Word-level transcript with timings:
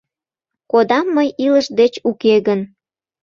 Кодам 0.71 1.05
мый 1.15 1.29
илыш 1.45 1.67
деч 1.79 1.93
уке 2.09 2.35
гын. 2.47 2.59